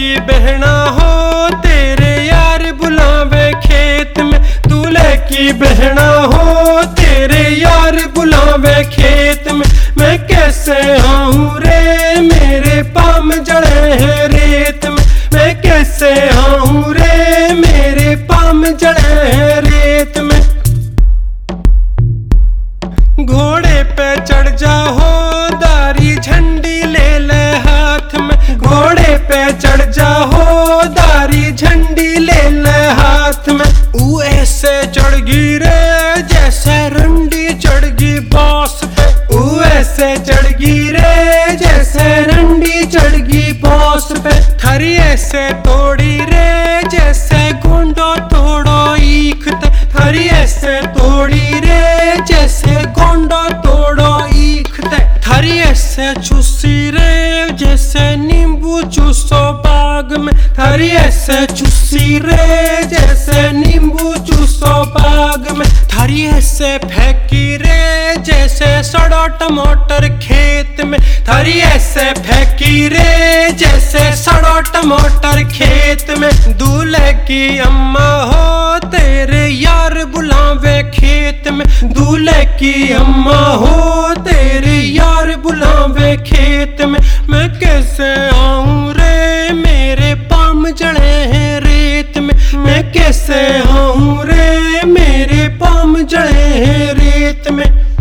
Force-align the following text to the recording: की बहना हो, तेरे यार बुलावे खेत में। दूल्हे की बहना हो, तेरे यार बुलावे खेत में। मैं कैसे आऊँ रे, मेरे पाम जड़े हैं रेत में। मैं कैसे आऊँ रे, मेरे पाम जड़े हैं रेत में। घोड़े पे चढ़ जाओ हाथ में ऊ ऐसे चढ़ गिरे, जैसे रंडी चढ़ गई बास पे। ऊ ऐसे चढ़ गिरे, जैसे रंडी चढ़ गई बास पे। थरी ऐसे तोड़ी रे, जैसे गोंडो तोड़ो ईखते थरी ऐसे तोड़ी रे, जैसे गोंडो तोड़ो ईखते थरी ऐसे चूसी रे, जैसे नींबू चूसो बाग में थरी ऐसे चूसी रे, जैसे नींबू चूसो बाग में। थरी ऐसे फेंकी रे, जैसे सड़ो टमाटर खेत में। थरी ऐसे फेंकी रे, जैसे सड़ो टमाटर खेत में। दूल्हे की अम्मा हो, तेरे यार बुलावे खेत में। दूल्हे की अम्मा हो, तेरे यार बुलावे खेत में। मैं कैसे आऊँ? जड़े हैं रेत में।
की 0.00 0.16
बहना 0.18 0.72
हो, 0.96 1.48
तेरे 1.56 2.12
यार 2.26 2.62
बुलावे 2.72 3.50
खेत 3.60 4.18
में। 4.18 4.40
दूल्हे 4.68 5.16
की 5.28 5.52
बहना 5.52 6.06
हो, 6.32 6.82
तेरे 7.00 7.42
यार 7.56 7.96
बुलावे 8.14 8.84
खेत 8.84 9.50
में। 9.52 9.66
मैं 9.98 10.16
कैसे 10.26 10.78
आऊँ 10.98 11.60
रे, 11.60 12.20
मेरे 12.20 12.82
पाम 12.96 13.32
जड़े 13.32 13.92
हैं 13.92 14.28
रेत 14.28 14.86
में। 14.86 15.04
मैं 15.34 15.60
कैसे 15.62 16.12
आऊँ 16.30 16.94
रे, 16.94 17.52
मेरे 17.54 18.16
पाम 18.30 18.64
जड़े 18.74 19.28
हैं 19.32 19.60
रेत 19.60 20.18
में। 20.18 20.40
घोड़े 23.26 23.82
पे 23.92 24.14
चढ़ 24.20 24.48
जाओ 24.56 24.99
हाथ 33.30 33.48
में 33.48 34.02
ऊ 34.02 34.20
ऐसे 34.22 34.70
चढ़ 34.92 35.14
गिरे, 35.24 36.22
जैसे 36.30 36.76
रंडी 36.88 37.52
चढ़ 37.62 37.84
गई 37.84 38.18
बास 38.26 38.80
पे। 38.84 39.36
ऊ 39.36 39.60
ऐसे 39.62 40.08
चढ़ 40.26 40.48
गिरे, 40.58 41.56
जैसे 41.56 42.06
रंडी 42.30 42.84
चढ़ 42.86 43.14
गई 43.28 43.52
बास 43.62 44.08
पे। 44.24 44.34
थरी 44.64 44.92
ऐसे 45.04 45.48
तोड़ी 45.62 46.16
रे, 46.30 46.88
जैसे 46.90 47.52
गोंडो 47.66 48.14
तोड़ो 48.34 48.80
ईखते 48.98 49.70
थरी 49.94 50.26
ऐसे 50.42 50.80
तोड़ी 50.98 51.60
रे, 51.66 52.16
जैसे 52.30 52.82
गोंडो 52.98 53.42
तोड़ो 53.62 54.12
ईखते 54.42 55.04
थरी 55.22 55.58
ऐसे 55.70 56.12
चूसी 56.20 56.90
रे, 56.90 57.46
जैसे 57.54 58.14
नींबू 58.26 58.82
चूसो 58.90 59.39
बाग 60.10 60.18
में 60.18 60.34
थरी 60.54 60.88
ऐसे 60.88 61.46
चूसी 61.46 62.18
रे, 62.18 62.84
जैसे 62.84 63.50
नींबू 63.52 64.14
चूसो 64.26 64.72
बाग 64.84 65.46
में। 65.58 65.66
थरी 65.92 66.24
ऐसे 66.26 66.78
फेंकी 66.78 67.56
रे, 67.56 68.16
जैसे 68.26 68.82
सड़ो 68.82 69.26
टमाटर 69.38 70.08
खेत 70.18 70.84
में। 70.84 70.98
थरी 71.28 71.58
ऐसे 71.60 72.04
फेंकी 72.18 72.88
रे, 72.88 73.50
जैसे 73.54 74.12
सड़ो 74.16 74.60
टमाटर 74.72 75.44
खेत 75.48 76.18
में। 76.18 76.30
दूल्हे 76.58 77.12
की 77.26 77.58
अम्मा 77.58 78.10
हो, 78.30 78.78
तेरे 78.90 79.46
यार 79.46 80.04
बुलावे 80.04 80.82
खेत 80.90 81.48
में। 81.52 81.66
दूल्हे 81.92 82.44
की 82.58 82.92
अम्मा 82.92 83.40
हो, 83.54 84.14
तेरे 84.24 84.76
यार 84.76 85.36
बुलावे 85.36 86.16
खेत 86.26 86.82
में। 86.82 87.00
मैं 87.28 87.48
कैसे 87.60 88.12
आऊँ? 88.36 88.79
जड़े 96.10 96.42
हैं 96.62 96.92
रेत 96.94 97.48
में। 97.50 97.99